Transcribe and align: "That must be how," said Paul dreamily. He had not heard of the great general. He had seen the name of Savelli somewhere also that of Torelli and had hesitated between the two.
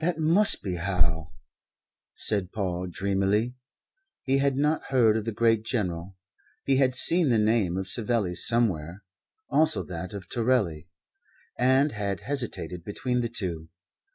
"That 0.00 0.18
must 0.18 0.62
be 0.62 0.76
how," 0.76 1.32
said 2.14 2.50
Paul 2.50 2.86
dreamily. 2.86 3.56
He 4.22 4.38
had 4.38 4.56
not 4.56 4.84
heard 4.84 5.18
of 5.18 5.26
the 5.26 5.32
great 5.32 5.66
general. 5.66 6.16
He 6.64 6.76
had 6.76 6.94
seen 6.94 7.28
the 7.28 7.36
name 7.36 7.76
of 7.76 7.86
Savelli 7.86 8.36
somewhere 8.36 9.02
also 9.50 9.82
that 9.82 10.14
of 10.14 10.30
Torelli 10.30 10.88
and 11.58 11.92
had 11.92 12.20
hesitated 12.20 12.84
between 12.84 13.20
the 13.20 13.28
two. 13.28 13.68